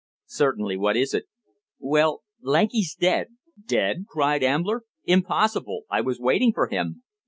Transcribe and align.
"Certainly. 0.25 0.77
What 0.77 0.97
is 0.97 1.13
it?" 1.13 1.25
"Well, 1.77 2.23
Lanky's 2.41 2.95
dead." 2.95 3.27
"Dead?" 3.63 4.05
cried 4.09 4.41
Ambler. 4.41 4.81
"Impossible. 5.03 5.83
I 5.91 6.01
was 6.01 6.19
waiting 6.19 6.53
for 6.53 6.67
him." 6.69 7.03